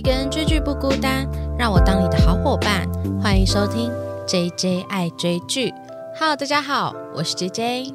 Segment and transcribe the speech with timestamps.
[0.00, 2.88] 一个人追剧不孤单，让我当你的好伙伴。
[3.20, 3.92] 欢迎收听
[4.26, 5.74] J J 爱追剧。
[6.18, 7.94] Hello，大家好，我是 J J。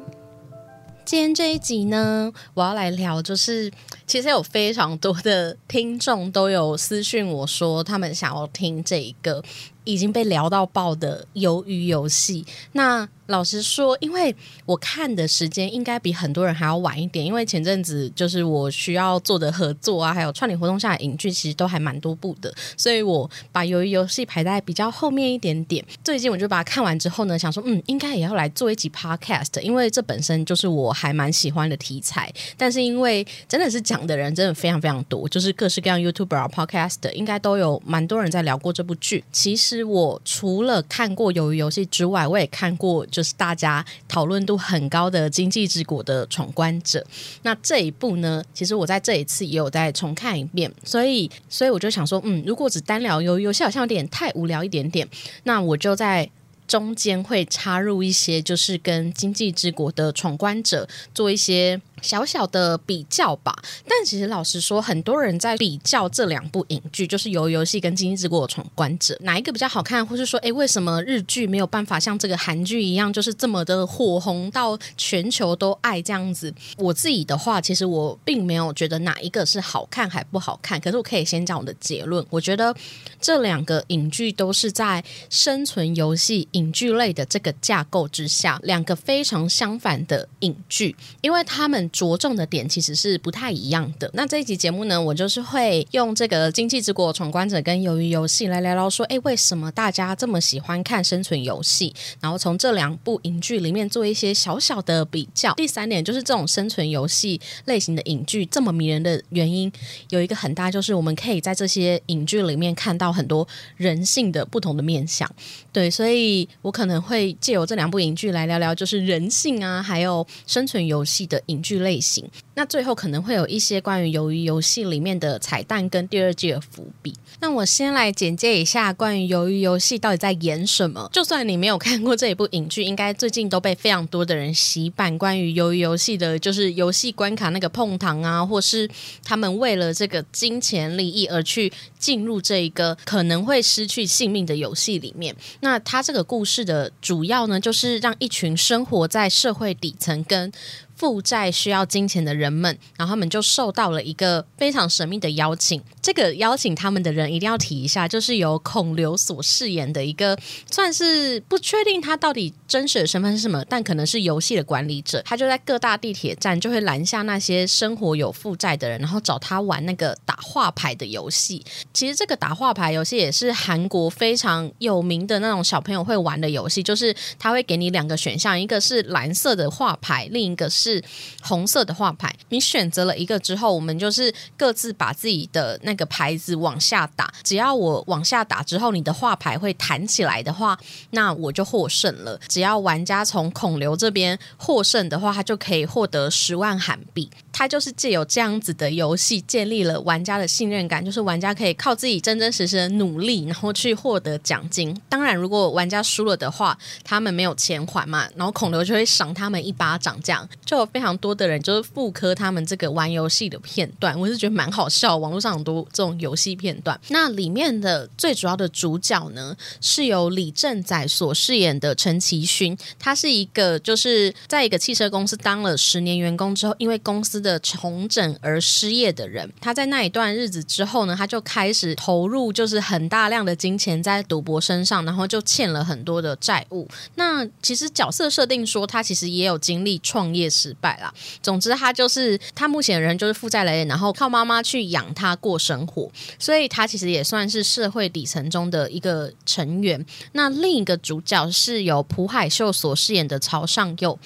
[1.04, 3.72] 今天这一集呢，我要来聊，就是
[4.06, 9.42] 其实有非常多的听众都有私讯我说，他们想要听这一个
[9.86, 12.44] 已经被聊到爆的《鱿鱼游戏》。
[12.72, 14.32] 那老实说，因为
[14.64, 25.84] 我看的时间应该比很多人还要晚一点，因为前阵子就是我需要做的合作啊，还有串联活动下的影剧，其实都还蛮多部的，所以我把鱿鱼游戏排在比较后面一点点。
[26.04, 32.32] 最近我就把它看完之后呢，想说，嗯，应该也要来做一集 podcast，因为这本身就是我还蛮喜欢的题材。
[32.56, 39.24] 但是因为真的是讲的人真的非常非常多，就是各式各样 YouTuber、podcast 应该都有蛮多人在聊过这部剧。
[39.32, 43.06] 其实我除了看过鱿鱼游戏之外，我也看过。
[43.06, 47.04] 就是大家讨论度很高的《经济之国》的闯关者，
[47.42, 55.08] 那这一部呢，其实我在这一次也有再重看一遍，所以，所以我就想说，嗯，如果只单聊鱿鱼游戏，好像有点太无聊一点点，
[55.44, 56.28] 那我就在。
[56.66, 63.56] 中间会插入一些，就是跟《经济之国》的闯关者做一些小小的比较吧。
[63.88, 76.52] 但其实老实说，很多人在比较这两部影剧，就是《游游戏》跟《经济之国》的闯关者，哪一个比较好看，或是说，哎，为什么日剧没有办法像这个韩剧一样，就是这么的火红到全球都爱这样子？
[76.76, 80.80] 我自己的话，其实我并没有觉得哪一个是好看还不好看。
[80.80, 82.74] 可是我可以先讲我的结论，我觉得
[83.20, 86.48] 这两个影剧都是在生存游戏。
[86.56, 94.10] 影剧类的这个架构之下，两个非常相反的影剧，因为他们着重的点其实是不太一样的。
[94.14, 101.94] 那这一集节目呢，我就是会用这个《经济之国闯关者》跟《鱿鱼游戏》来聊聊，说，哎，为什么大家这么喜欢看生存游戏？
[102.20, 105.52] 然后从这两部影剧里面做一些小小的比较。
[105.54, 109.70] 第三点就是这种生存游戏类型的影剧这么迷人的原因，
[110.08, 113.46] 有一个很大就是我们可以在这些影剧里面看到很多
[113.76, 115.30] 人性的不同的面相。
[115.70, 116.45] 对，所以。
[116.62, 122.28] 我可能会借由这两部影剧来聊聊，就是人性啊，还有生存游戏的影剧类型。
[122.56, 127.14] 那最后可能会有一些关于鱿鱼游戏里面的彩蛋跟第二季的伏笔。
[127.38, 131.10] 那我先来简介一下关于鱿鱼游戏到底在演什么。
[131.12, 135.16] 就算你没有看过这一部影剧，应该最近都被非常多的人洗版。
[135.18, 138.88] 关于鱿鱼游戏的，就是游戏关卡那个碰糖啊，或是
[139.22, 145.36] 他们为了这个金钱利益而去进入这一个可能会失去性命的游戏里面。
[145.60, 150.50] 那他这个故事的主要呢，就是让一群生活在社会底层跟。
[150.96, 155.80] 负债需要金钱的人们，然后他们就受到了一个非常神秘的邀请。
[156.02, 160.36] 这个邀请他们的人一定要提一下，就是由孔刘所饰演的一个，
[160.70, 165.22] 算是不确定他到底真实的身份是什么，但可能是游戏的管理者。
[165.24, 171.64] 他就在各大地铁站就会拦下那些生活有负债的人，然后找他玩那个打画牌的游戏。
[171.92, 181.02] 其实这个打画牌游戏也是韩国非常有名的那种小朋友会玩的游戏，就是他会给你两个选项，一个是蓝色的画牌，另一个是。
[181.42, 187.32] 红色的画牌，你选择了一个之后，我们就是各自把自己的那个牌子往下打。
[187.44, 190.76] 只要我往下打之后，你的画牌会弹起来的话，
[191.10, 192.40] 那我就获胜了。
[192.56, 197.28] 只要玩家从孔刘这边获胜的话，他就可以获得十万韩币。
[197.52, 204.98] 他就是借由这样子的游戏建立了玩家的信任感，就是玩家可以靠自己真真实实的努力，然后去获得奖金。
[205.08, 210.76] 当然，如果玩家输了的话，他们没有钱还嘛，然后孔刘就会赏他们一巴掌，这样就。
[210.76, 215.16] 有非常多的人就是复刻他们这个玩游戏的片段，我是觉得蛮好笑。
[215.16, 222.74] 网络上很多这种游戏片段，那里面的最主要的主角呢，是由李正宰所饰演的陈其勋。
[222.98, 229.52] 他是一个就是在一个汽车公司当了十年员工之后，因为公司的重整而失业的人。
[229.60, 236.88] 他在那一段日子之后呢，他就开始投入就是很大量的金钱在赌博身上，然后就欠了很多的债务。
[237.16, 240.46] 那其实角色设定说，他其实也有经历创业。
[240.48, 241.12] 失败啦。
[241.42, 250.06] 总之，他就是他目前人就是负债累累，然后靠妈妈去养他过生活，所以他其实也算是社会底层中的一个成员。
[250.32, 254.18] 那另一个主角是由朴海秀所饰演的曹尚佑。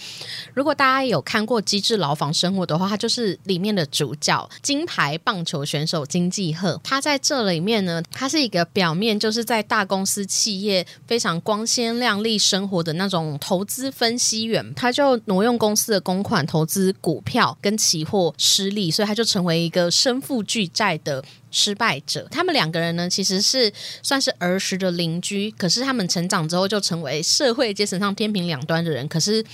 [0.55, 6.81] 如果大家有看过《机智牢房生活》的话，他就是里面的主角，金牌棒球选手金继鹤。
[6.85, 16.21] 他在这里面呢，他是一个表面就是在大公司企业非常光鲜亮丽生活的那种投资分析员，他就挪用公司的公。
[16.21, 22.27] 款投资股票跟期货失利，所以他就成为一个身负巨债的失败者。
[22.31, 29.45] 他们两个人呢，其实是算是儿时的邻居，可是他们成长之后就成为社会阶层上天平两端的人，可是。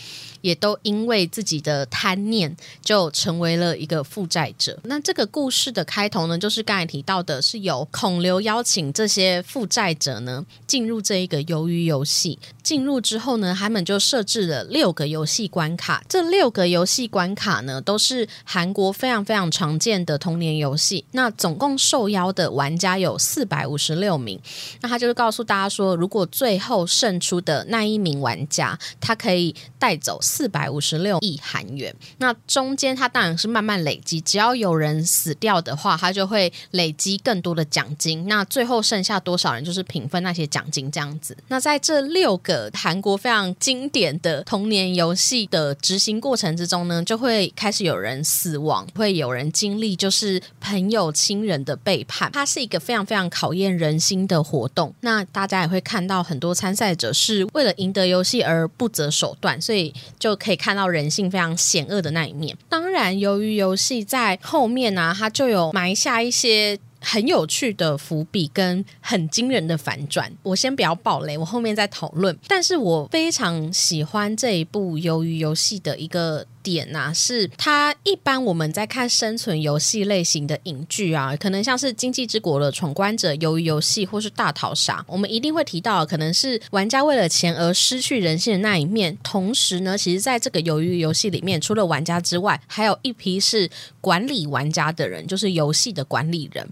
[0.46, 4.78] 也都因为自己的贪念，就成为了一个负债者。
[4.84, 12.38] 那这个故事的开头呢，就是刚才提到的，是由孔刘邀请这些负债者呢进入这一个鱿鱼游戏。
[12.62, 16.04] 进入之后呢，他们就设置了六个游戏关卡。
[16.08, 21.04] 这六个游戏关卡呢，都是韩国非常非常常见的童年游戏。
[21.10, 24.40] 那总共受邀的玩家有四百五十六名。
[24.80, 30.20] 那他就是告诉大家说，如果最后胜出的那一名玩家，他可以带走。
[30.36, 38.28] 四百五十六亿韩元，那中间它当然是慢慢累积，只要有人死掉的话，它就会累积更多的奖金。
[38.28, 41.34] 那最后剩下多少人，就是平分那些奖金这样子。
[41.48, 52.30] 那在这六个韩国非常经典的童年游戏的执行过程之中呢，就会开始有人死亡，会有人经历就是朋友亲人的背叛。
[52.34, 54.94] 它是一个非常非常考验人心的活动。
[55.00, 59.94] 那大家也会看到很多参赛者是为了赢得游戏而不择手段，所以。
[60.26, 62.56] 就可以看到人性非常险恶的那一面。
[62.68, 70.32] 当然，由于游戏在后面呢，它就有埋下一些很有趣的伏笔跟很惊人的反转。
[70.42, 72.36] 我先不要爆雷，我后面再讨论。
[72.48, 76.44] 但是我非常喜欢这一部鱿鱼游戏的一个。
[76.66, 89.16] 点呐，是它一般我们在看生存游戏类型的影剧啊，可能像是《经济之国》的闯关者、鱿鱼游戏或是大逃杀，我们一定会提到，可能是玩家为了钱而失去人性的那一面。
[89.22, 93.70] 同时呢，其实在这个鱿鱼游戏里面，除了玩家之外，还有一批是
[94.00, 96.68] 管理玩家的人，就是游戏的管理人。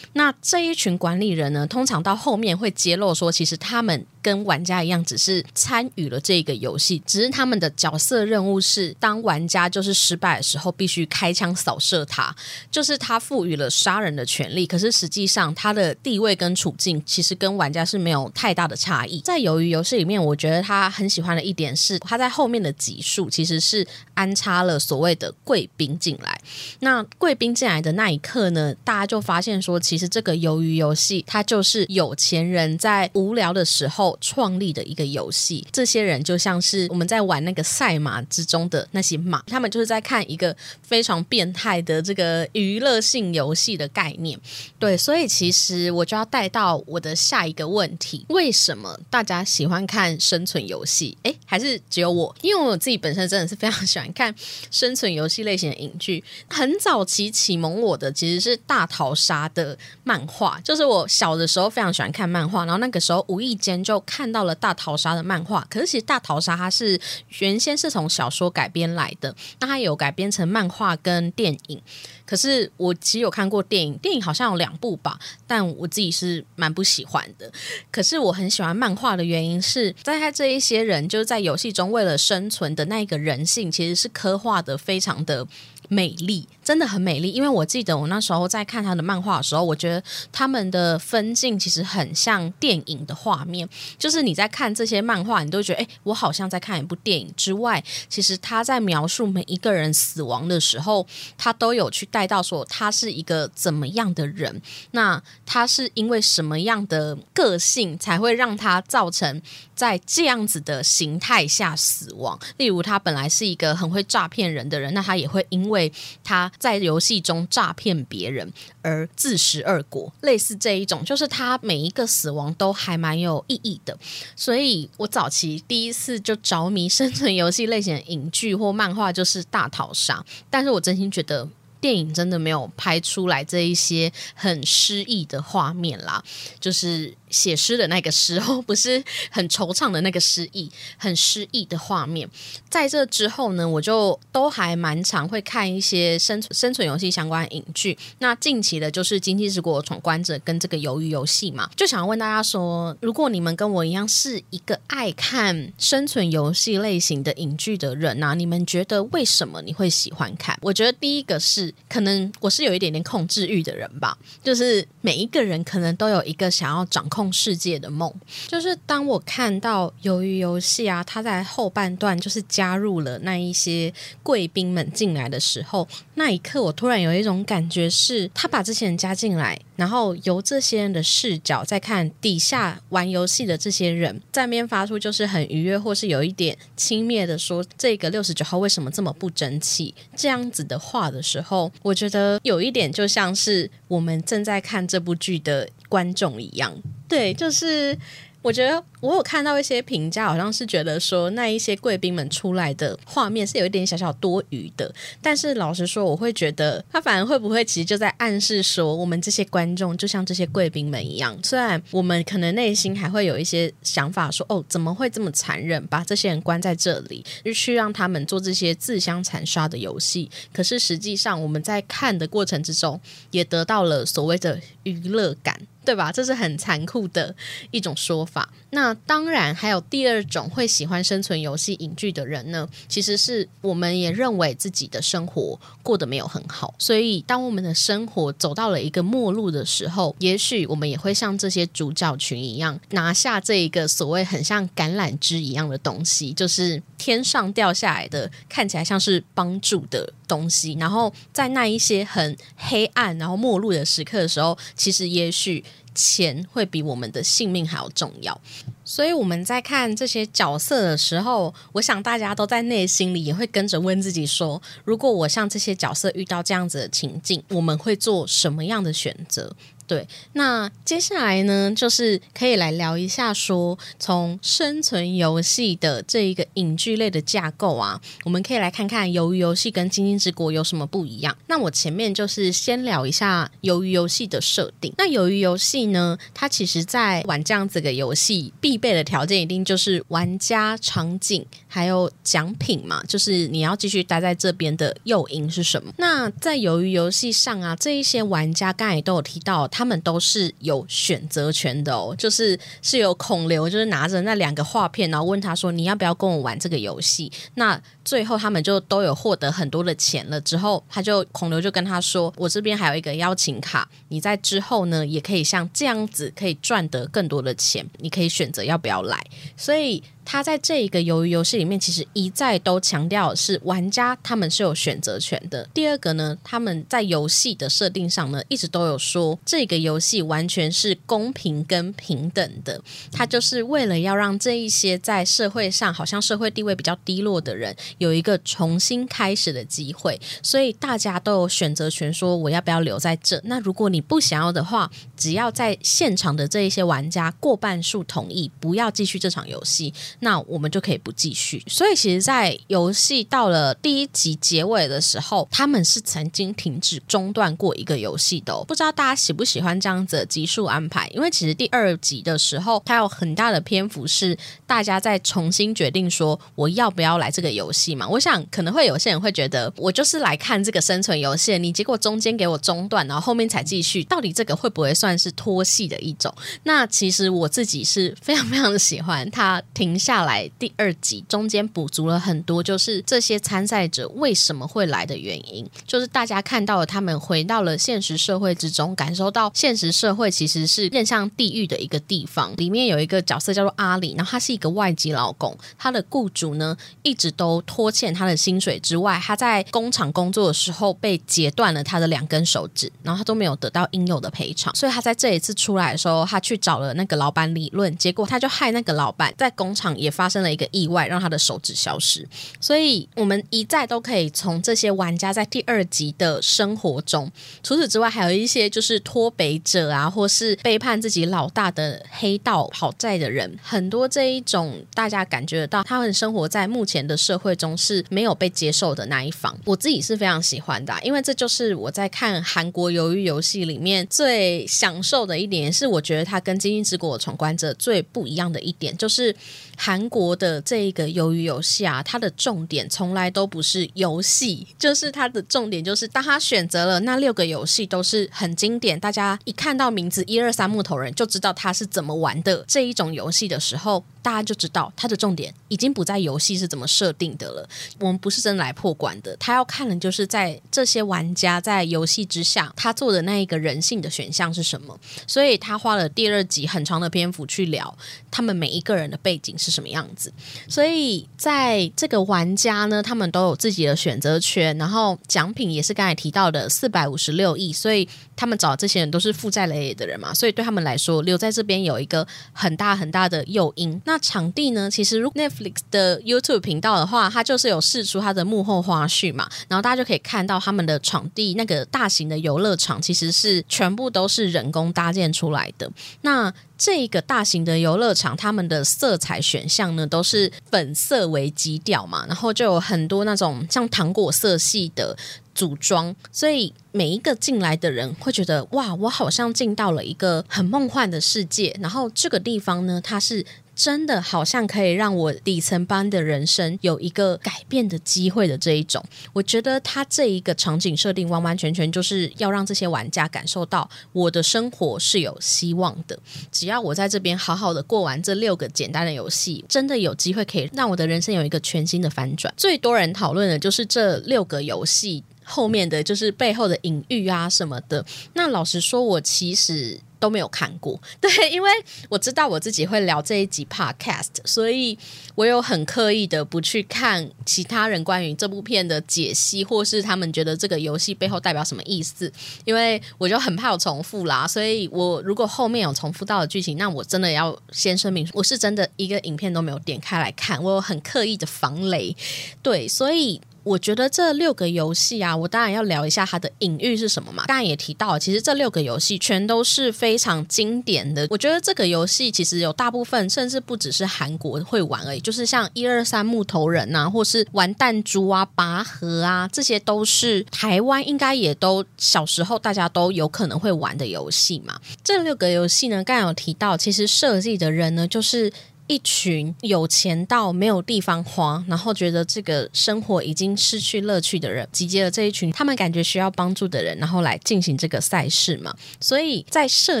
[0.12, 9.45] 那这一群管理人呢，通常到后面会揭露说，其实他们跟玩家一样，只是参与了这个游戏，只是他们的角色任务是当玩。
[9.46, 12.34] 家就是失败的时候必须开枪扫射他，
[12.70, 14.66] 就是他赋予了杀人的权利。
[14.66, 19.20] 可是实际上他的地位跟处境其实跟玩家是没有太大的差异。
[19.20, 26.40] 在鱿鱼游戏里面，我觉得他很喜欢的一点是，他在后面的集数其实是安插了所谓的贵宾进来。
[26.80, 35.66] 那贵宾进来的那一刻呢，大家就发现说，其实这个鱿鱼游戏它就是有钱人在无聊的时候创立的一个游戏。
[35.72, 39.35] 这些人就像是我们在玩那个赛马之中的那些马。
[39.46, 44.38] 他们就是在看一个非常变态的这个娱乐性游戏的概念，
[44.78, 51.16] 对，所以其实我就要带到我的下一个问题：为什么大家喜欢看生存游戏？
[51.22, 52.34] 诶，还是只有我？
[52.42, 54.34] 因为我自己本身真的是非常喜欢看
[54.70, 56.22] 生存游戏类型的影剧。
[56.48, 65.66] 很早期启蒙我的其实是大逃杀的漫画，就是我小的时候非常喜欢看漫画，然后那个时候无意间就看到了大逃杀的漫画。
[65.70, 67.00] 可是其实大逃杀它是
[67.38, 69.25] 原先是从小说改编来的。
[69.60, 71.80] 那它有改编成漫画跟电影，
[72.24, 77.50] 可是我其实有看过电影，电影好像有两部吧，但我自己是蛮不喜欢的。
[77.90, 85.46] 可是我很喜欢漫画的原因是在他这一些人就是在游戏中为了生存的那个人性，其实是刻画的非常的。
[85.88, 90.02] 美丽真的很美丽，因为我记得我那时候在看他的漫画的时候，我觉得
[90.32, 93.68] 他们的分镜其实很像电影的画面。
[93.96, 97.32] 就是你在看这些漫画，你都觉得哎，我好像在看一部电影。
[97.36, 101.06] 之外，其实他在描述每一个人死亡的时候，
[101.38, 104.60] 他都有去带到说他是一个怎么样的人，
[104.90, 109.40] 那他是因为什么样的个性才会让他造成
[109.76, 112.36] 在这样子的形态下死亡？
[112.56, 115.92] 例如，他本来是一个很会诈骗人的人，那他也会因为为
[116.24, 123.96] 他在游戏中诈骗别人而自食恶果，类似这一种，就是他每一个死亡都还蛮有意义的。
[124.34, 131.48] 所以我早期第一次就着迷生存游戏类型的影剧或漫画，就是《大逃杀》，但是我真心觉得
[131.80, 136.22] 电影真的没有拍出来这一些很诗意的画面啦，
[136.60, 137.14] 就是。
[137.30, 142.28] 写诗的那个时候，不是很惆怅的那个诗意，很诗意的画面。
[142.70, 147.98] 在这之后呢，我就都还蛮常会看一些生存生存游戏相关影剧。
[148.20, 160.56] 那近期的就是《经济之国闯关者》跟这个鱿鱼游戏嘛，就想问大家说，如果你们跟我一样是一个爱看生存游戏类型的影剧的人啊，你们觉得为什么你会喜欢看？
[160.62, 167.16] 我觉得第一个是，可能我是有一点点控制欲的人吧，就是每一个人可能都有一个想要掌控。
[167.32, 168.12] 世界的梦。
[168.48, 173.92] 就是当我看到鱿鱼游戏啊，它在后半段就是加入了那一些
[174.22, 196.74] 贵宾们进来的时候，那一刻我突然有一种感觉，是他把这些人加进来，然后由这些人的视角再看底下玩游戏的这些人，在面发出就是很愉悦或是有一点轻蔑的说：“这个六十九号为什么这么不争气？”这样子的话的时候，我觉得有一点就像是我们正在看这部剧的观众一样，
[197.08, 197.96] 对，就是
[198.42, 198.82] 我觉得。
[199.02, 204.92] 我有看到一些评价，好像是觉得说那一些贵宾们出来的画面是有一点小小多余的。
[205.22, 220.28] 但是老实说，我会觉得他反而会不会其实就在暗示说，我们这些观众就像这些贵宾们一样，虽然我们可能内心还会有一些想法说，哦，怎么会这么残忍，把这些人关在这里，就去让他们做这些自相残杀的游戏？
[220.52, 223.00] 可是实际上我们在看的过程之中，
[223.30, 226.10] 也得到了所谓的娱乐感，对吧？
[226.10, 227.34] 这是很残酷的
[227.70, 228.52] 一种说法。
[228.70, 250.76] 那当然，还有第二种会喜欢生存游戏影剧的人呢，其实是我们也认为自己的生活过得没有很好，所以当我们的生活走到了一个末路的时候，也许我们也会像这些主角群一样，拿下这一个所谓很像橄榄枝一样的东西，就是天上掉下来的，看起来像是帮助的东西。
[250.78, 255.64] 然后在那一些很黑暗然后末路的时刻的时候，其实也许。
[255.98, 258.38] 钱会比我们的性命还要重要，
[258.84, 269.56] 所以我们在看这些角色的时候，我想大家都在内心里也会跟着问自己说：如果我像这些角色遇到这样子的情境，我们会做什么样的选择？
[269.86, 281.36] 对，那接下来呢，就是可以来聊一下，说从生存游戏的这一个影剧类的架构啊，我们可以来看看鱿鱼游戏跟精英之国有什么不一样。
[281.46, 284.92] 那我前面就是先聊一下鱿鱼游戏的设定。
[284.98, 295.92] 那鱿鱼游戏呢，它其实在玩这样子个游戏，必备的条件一定就是玩家、场景还有奖品嘛，就是你要继续待在这边的诱因是什么？
[295.98, 299.68] 那在鱿鱼游戏上啊，这一些玩家刚才都有提到。
[299.76, 310.40] 他们都是有选择权的哦，就是是有孔刘，就是拿着那两个画片，然后问他说：“你要不要跟我玩这个游戏？”那最后他们就都有获得很多的钱了。
[310.40, 319.22] 之后他就孔刘就跟他说：“我这边还有一个邀请卡，你在之后呢也可以像这样子可以赚得更多的钱，你可以选择要不要来。”
[319.58, 320.02] 所以。
[320.28, 325.64] 他在这一个鱿鱼游戏里面，其实一再都强调是玩家他们是有选择权的。
[325.72, 332.82] 第二个呢，他们在游戏的设定上呢，一直都有说这个游戏完全是公平跟平等的。
[333.12, 343.40] 他就是为了要让这一些在社会上好像社会地位比较低落的人有一个重新开始的机会，所以大家都有选择权，说我要不要留在这。
[343.44, 349.92] 那如果你不想要的话，只要在现场的这一些玩家过半数同意，不要继续这场游戏。
[350.20, 351.62] 那我们就可以不继续。
[351.66, 358.64] 所以，其实，在游戏到了第一集结尾的时候，他们是曾经停止中断过一个游戏的。
[358.64, 361.08] 不知道大家喜不喜欢这样子的集数安排？
[361.08, 364.36] 因为其实第二集的时候，它有很大的篇幅是
[364.66, 368.08] 大家在重新决定说我要不要来这个游戏嘛。
[368.08, 376.34] 我想可能会有些人会觉得，我就是来看这个生存游戏，你结果中间给我中断，然后后面才继续，到底这个会不会算是拖戏的一种？
[376.62, 379.96] 那其实我自己是非常非常的喜欢它停。
[380.06, 392.54] 下来第二集中间补足了很多，就是这些参赛者为什么会来的原因，就是大家看到了他们回到了现实社会之中，感受到现实社会其实是面向地狱的一个地方。
[392.56, 409.96] 里面有一个角色叫做阿里，然后他是一个外籍劳工，他的雇主呢一直都拖欠他的薪水之外，他在工厂工作的时候被截断了他的两根手指，然后他都没有得到应有的赔偿，所以他在这一次出来的时候，他去找了那个老板理论，结果他就害那个老板在工厂。
[409.96, 412.28] 也发生了一个意外，让他的手指消失。
[412.60, 429.58] 所以，我们一再都可以从这些玩家在第二集的生活中，除此之外，还有一些就是脱北者啊，或是背叛自己老大的黑道讨债的人，很多这一种大家感觉得到，他们生活在目前的社会中是没有被接受的那一方。
[429.64, 439.34] 我自己是非常喜欢的，因为这就是我在看韩国鱿鱼游戏里面最享受的一点，是我觉得它跟《精英之国》闯关者最不一样的一点，就是。
[439.76, 454.04] 韩国的这一个鱿鱼游戏啊，它的重点从来都不是游戏，就是它的重点就是当他选择了那六个游戏都是很经典，大家一看到名字一二三木头人就知道他是怎么玩的这一种游戏的时候。
[454.26, 457.68] 大家就知道它的重点已经不在游戏是怎么设定的了。
[458.00, 464.98] 我们不是真来破关的，他要看的就是在这些玩家在游戏之下，他做的那一个人性的选项是什么。
[465.28, 467.96] 所以他花了第二集很长的篇幅去聊
[468.28, 470.32] 他们每一个人的背景是什么样子。
[470.68, 484.00] 所以在这个玩家呢，他们都有自己的选择权，然后奖品也是刚才提到的四百五十六亿，所以他们找这些人都是负债累累的人嘛，所以对他们来说留在这边有一个很大很大的诱因。
[484.04, 495.90] 那场地呢，其实如 Netflix 的 YouTube 频道的话，它就是有试出它的幕后花絮嘛，然后大家就可以看到他们的场地那个大型的游乐场其实是全部都是人工搭建出来的。
[496.22, 505.16] 那这个大型的游乐场，他们的色彩选选项呢都是粉色为基调嘛，然后就有很多那种像糖果色系的
[505.54, 511.74] 组装，所以每一个进来的人会觉得哇，我好像进到了一个很梦幻的世界。
[511.80, 513.46] 然后这个地方呢，它是。
[513.76, 519.04] 真的好像可以让我底层班的人生有一个改变的机会的这一种，
[519.34, 526.18] 我觉得他这一个场景设定完完全全就是要让这些玩家感受到我的生活是有希望的。
[526.50, 532.52] 只要我在这边好好的过完这六个简单的游戏，真的有机会可以让我的人生有一个全新的反转。
[532.56, 538.02] 最多人讨论的就是这六个游戏后面的就是背后的隐喻啊什么的。
[538.32, 540.00] 那老实说，我其实。
[540.18, 541.70] 都没有看过， 对，因为
[542.08, 544.98] 我知道我自己会聊这一集 podcast，所以
[545.34, 552.32] 我有很刻意的不去看其他人关于这部片的解析，或是他们觉得这个游戏背后代表什么意思，
[552.64, 562.16] 因为我就很怕有重复啦，所以我如果后面有重复到的剧情，那我真的要先声明，我是真的一个影片都没有点开来看，我有很刻意的防雷，
[562.62, 563.40] 对，所以。
[563.66, 567.46] 我觉得这六个游戏啊，我当然要聊一下它的隐喻是什么嘛。
[567.48, 571.26] 刚才也提到，其实这六个游戏全都是非常经典的。
[571.28, 584.80] 我觉得这个游戏其实有大部分，甚至不只是韩国会玩而已，就是像一二三木头人呐，或是玩弹珠啊、拔河啊，这些都是台湾应该也都小时候大家都有可能会玩的游戏嘛。
[585.02, 588.52] 这六个游戏呢，刚才有提到，其实设计的人呢，就是。
[588.86, 598.74] 一群有钱到没有地方花，然后觉得这个生活已经失去乐趣的人，集结了这一群他们感觉需要帮助的人，然后来进行这个赛事嘛。
[599.00, 600.00] 所以在设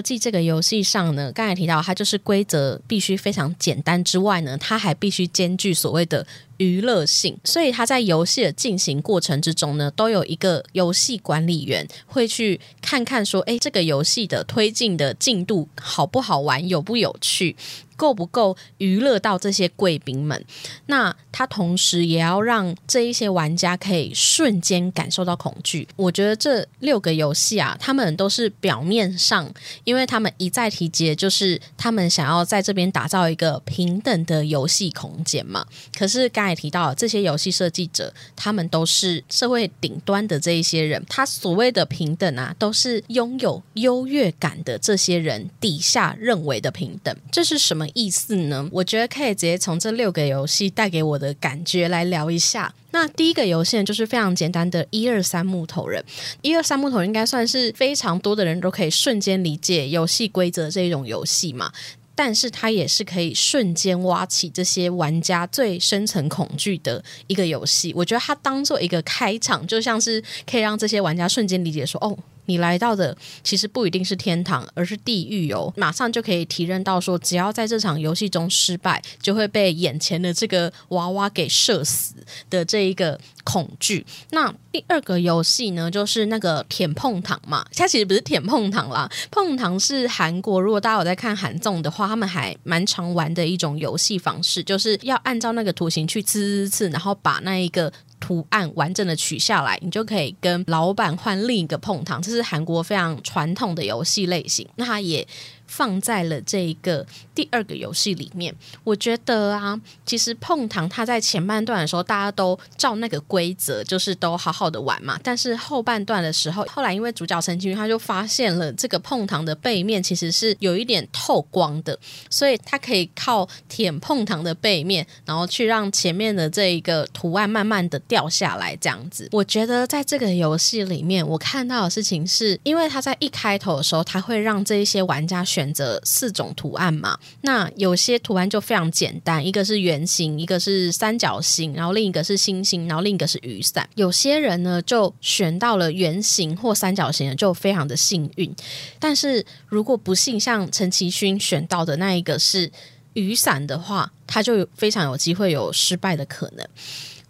[0.00, 6.26] 计这个游戏上呢，刚才提到它就是规则必须非常简单之外呢，它还必须兼具所谓的。
[6.58, 17.54] 娱乐性，所以他在游戏的进行过程之中呢，都有一个游戏管理员会去看看说，哎，这个游戏的推进的进度好不好玩，有不有趣，
[17.96, 20.44] 够不够娱乐到这些贵宾们？
[20.86, 25.86] 那他同时也要让这一些玩家可以瞬间感受到恐惧。
[25.96, 29.52] 我觉得这六个游戏啊，他们都是表面上，
[29.84, 35.66] 因为他们一再提及，就是他们想要在这边打造一个平等的游戏空间嘛。
[35.96, 41.02] 可是刚才提到这些游戏设计者，他们都是社会顶端的这一些人。
[41.08, 47.14] 他所谓的平等啊，都是拥有优越感的这些人底下认为的平等。
[47.30, 48.68] 这是什么意思呢？
[48.72, 52.74] 我觉得可以直接从这六个游戏带给我的感觉来聊一下。
[52.92, 56.02] 那第一个游戏就是非常简单的一二三木头人，
[56.42, 61.72] 一二三木头人应该算是非常多的人都可以瞬间理解游戏规则这种游戏嘛。
[62.18, 67.92] 但是它也是可以瞬间挖起这些玩家最深层恐惧的一个游戏。
[67.94, 82.14] 我觉得它当做一个开场，就像是可以让这些玩家瞬间理解说：“哦，你来到的其实不一定是天堂，而是地狱哦。”马上就可以提认到说，只要在这场游戏中失败，就会被眼前的这个娃娃给射死
[82.48, 83.18] 的这一个。
[83.46, 84.04] 恐惧。
[84.32, 87.64] 那第二个游戏呢，就是那个舔碰糖嘛。
[87.76, 90.60] 它其实不是舔碰糖啦，碰糖是韩国。
[90.60, 97.92] 如果大家有在看韩综的话，他们还蛮常玩的一种游戏方式，就是要按照那个图形去刺刺刺，然后把那一个
[98.26, 102.20] 图案完整的取下来，你就可以跟老板换另一个碰糖。
[102.20, 104.66] 这是韩国非常传统的游戏类型。
[104.74, 105.24] 那它也。
[105.66, 115.18] 放在了这一个第二个游戏里面，我觉得啊，其实碰糖它在前半段的时候，大家都照那个规则，就是都好好的玩嘛。
[115.22, 121.98] 但是后半段的时候，后来因为主角陈清他就发现了这个碰糖的背面其实是有一点透光的，
[122.30, 129.28] 所以他可以靠舔碰糖的背面，然后去让前面的这一个图案慢慢的掉下来，这样子。
[129.32, 135.44] 我觉得在这个游戏里面，我看到的事情是，因为他在一开头的时候，他会让这一些玩家。
[135.56, 143.88] 选择四种图案嘛，那有些图案就非常简单，一个是圆形，一个是三角形，然后另一个是星星，然后另一个是雨伞。
[143.94, 148.54] 有些人呢就选到了圆形或三角形的，就非常的幸运。
[148.98, 152.70] 但是如果不幸像陈其勋选到的那一个是
[153.14, 156.68] 雨伞的话，他就非常有机会有失败的可能。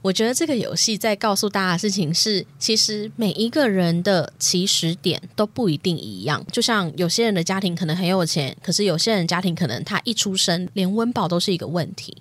[0.07, 6.47] 我觉得这个游戏在告诉大家的事情是，其实每一个人的起始点都不一定一样。
[6.53, 12.16] 就像有些人的家庭可能很有钱，可是有些人家庭可能他一出生连温饱都是一个问题。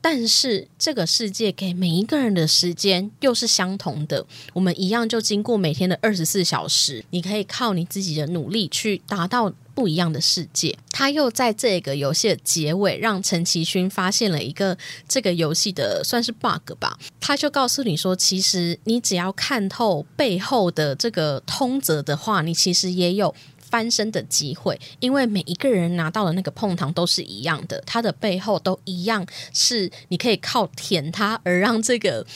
[0.00, 9.52] 但是这个世界给每一个人的时间又是相同的，我们一样就经过每天的二十四小时，你可以靠你自己的努力去达到。
[9.76, 16.98] 不一样的世界，他又在这个游戏的结尾，让陈其勋发现了一个这个游戏的算是 bug 吧。
[17.20, 32.26] 他就告诉你说，其实你只要看透背后的这个通则的话，你其实也有翻身的机会，因为每一个人拿到的那个碰糖都是一样的，它的背后都一样，是你可以靠舔它而让这个。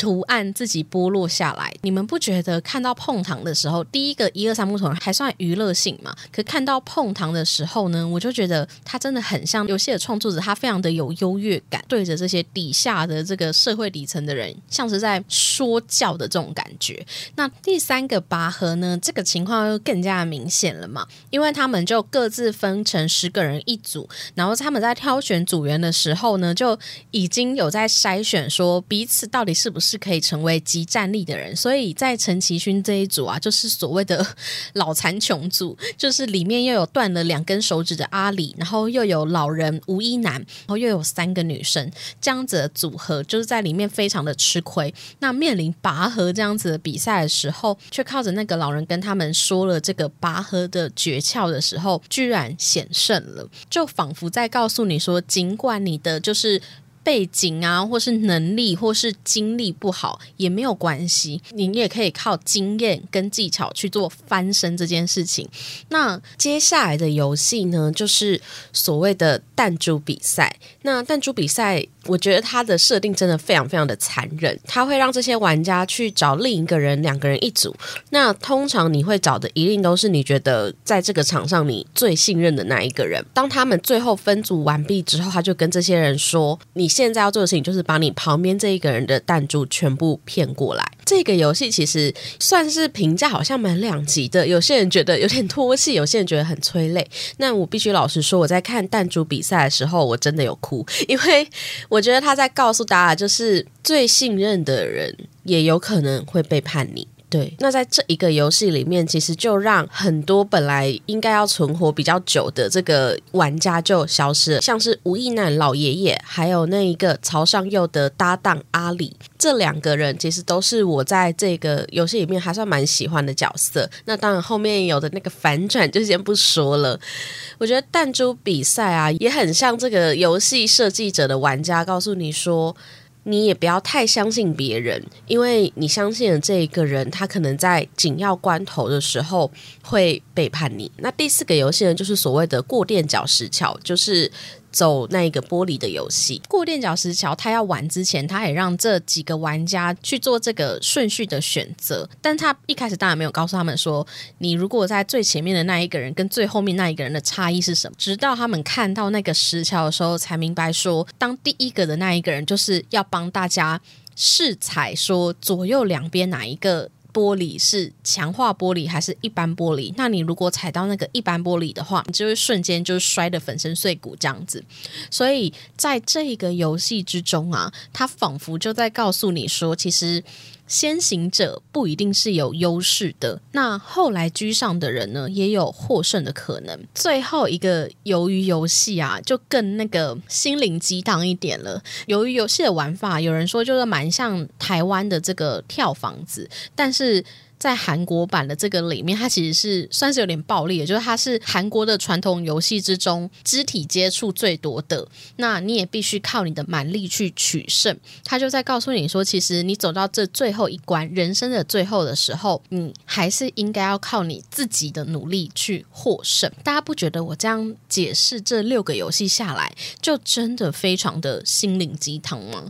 [0.00, 6.16] 图案自己剥落下来，你们不觉得看到碰糖的时候，第一个一二三木头人还算娱乐性嘛？
[6.32, 17.06] 可看到碰糖的时候呢，我就觉得他真的很像游戏的创作者，他非常的有优越感，对着这些底下的这个社会底层的人，像是在说教的这种感觉。
[17.34, 21.06] 那第三个拔河呢，这个情况又更加明显了嘛？
[21.28, 26.78] 因为他们就各自分成十个人一组，然后他们在挑选组员的时候呢，就
[27.10, 29.89] 已经有在筛选说彼此到底是不是。
[29.90, 34.24] 是可以成为极战力的人，所以在陈其勋这一组啊，就是所谓的
[34.74, 44.94] 老残穷组，就是里面又有断了两根手指的阿里，然后又有老人吴一男，然后又有三个女生，这样子的组合就是在里面非常的吃亏。
[45.18, 56.62] 那面临拔河这样子的比赛的时候，却靠着那个老人跟他们说了这个拔河的诀窍的时候，居然险胜了，就仿佛在告诉你说，尽管你的就是。
[57.02, 65.48] 背景啊，或是能力，或是经历不好也没有关系，你也可以靠经验跟技巧去做翻身这件事情。
[65.88, 68.40] 那接下来的游戏呢，就是
[68.72, 70.56] 所谓的弹珠比赛。
[70.82, 71.86] 那弹珠比赛。
[72.06, 77.74] 我觉得它的设定真的非常非常的残忍，它会让这些玩家去找另一个人，两个人一组。
[78.10, 83.24] 那通常你会找的一定都是你觉得在这个场上你最信任的那一个人。
[83.34, 97.04] 当他们最后分组完毕之后，他就跟这些人说：“你现在要做的事情就是把你旁边这一个人的弹珠全部骗过来。”这个游戏其实算是评价好像蛮两极的，有些人觉得有点拖戏，有些人觉得很催泪。
[97.38, 101.48] 那我必须老实说，我在看弹珠比赛的时候，我真的有哭，因为。
[101.88, 107.08] 我觉得他在告诉大家，就是最信任的人也有可能会背叛你。
[107.30, 123.88] 对，那在这一个游戏里面，其实就让很多本来应该要存活比较久的这个玩家就消失了，像是吴亦男老爷爷，还有那一个曹尚佑的搭档阿里，这两个人其实都是我在这个游戏里面还算蛮喜欢的角色。
[124.06, 126.98] 那当然后面有的那个反转就先不说了。
[127.58, 132.76] 我觉得弹珠比赛啊，也很像这个游戏设计者的玩家告诉你说。
[133.24, 139.50] 你也不要太相信别人，因为你相信的这一个人，他可能在紧要关头的时候
[139.82, 140.90] 会背叛你。
[140.98, 144.30] 那第四个游戏呢，就是所谓的过垫脚石桥，就是。
[144.70, 147.34] 走那一个玻璃的游戏，过垫脚石桥。
[147.34, 152.08] 他要玩之前，他也让这几个玩家去做这个顺序的选择。
[152.20, 154.06] 但他一开始当然没有告诉他们说，
[154.38, 157.96] 你如果在最前面的那一个人跟最后面那一个人的差异是什么。
[157.98, 163.80] 直到他们看到那个石桥的时候，才明白说，当第一个的那一个人就是要帮大家
[164.16, 166.90] 试踩，说左右两边哪一个。
[167.12, 169.92] 玻璃是强化玻璃还是一般玻璃？
[169.96, 174.64] 那你如果踩到那个一般玻璃的话，你就会瞬间就是摔得粉身碎骨这样子。
[175.10, 180.22] 所以在这个游戏之中啊，它仿佛就在告诉你说，其实。
[180.70, 186.78] 先行者不一定是有优势的，那后来居上的人呢，也有获胜的可能。
[186.94, 191.82] 最后一个鱿鱼游戏啊，就更那个心灵鸡汤一点了。
[192.06, 197.24] 鱿鱼游戏的玩法，有人说就是蛮像台湾的这个跳房子，但是。
[197.60, 205.06] 在韩国版的这个里面，它其实是算是有点暴力的，就是它是韩国的传统游戏之中肢体接触最多的。
[205.36, 207.94] 那你也必须靠你的蛮力去取胜。
[208.24, 216.50] 他就在告诉你说，其实你走到这最后一关，人生的最后的时候，你还是应该要靠你自己的努力去获胜。
[216.64, 219.70] 大家不觉得我这样解释这六个游戏下来，
[220.00, 222.64] 就真的非常的心灵鸡汤吗？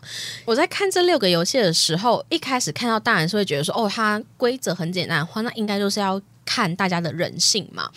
[0.44, 4.76] 我在看这六个游戏的时候，一开始看到当然是会觉得说，哦，它规则。
[4.80, 7.90] 很简单的话，那应该就是要看大家的人性嘛。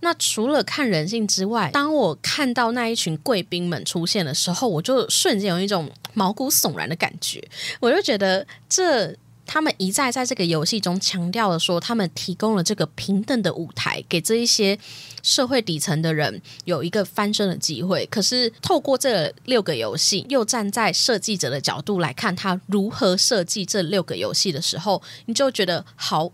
[0.00, 7.42] 那除了看人性之外，当我看到那一群贵宾们出现的时候，我就瞬间有一种毛骨悚然的感觉。
[7.80, 14.78] 我就觉得这他们一再在这个游戏中强调了说，他们提供了这个平等的舞台，给这一些
[15.22, 18.06] 社会底层的人有一个翻身的机会。
[18.06, 26.32] 可是透过这六个游戏，又站在设计者的角度来看，他如何设计这六个游戏的时候，你就觉得好。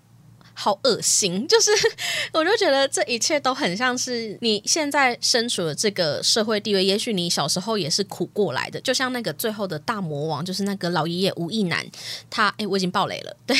[0.60, 1.70] 好恶心， 就是
[2.32, 11.86] 我就觉得这一切都很像是你现在身处的这个社会地位，也许你小时候也是苦过来的，就像那个最后的大魔王，就是那个老爷爷吴亦男，
[12.28, 13.56] 他哎，我已经爆雷了， 对，